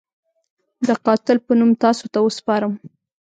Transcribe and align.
د 0.87 0.89
قاتل 1.05 1.37
په 1.47 1.51
نوم 1.59 1.71
تاسو 1.83 2.05
ته 2.13 2.19
وسپارم. 2.21 2.73